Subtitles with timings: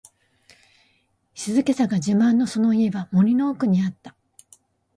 [1.35, 4.15] 静かさが自慢のその家は、森の奥にあった。